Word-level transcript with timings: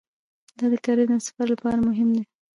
دا 0.57 0.65
د 0.73 0.75
کرنې 0.85 1.13
او 1.17 1.25
سفر 1.27 1.45
لپاره 1.53 1.77
مهم 1.87 2.09
دی. 2.15 2.23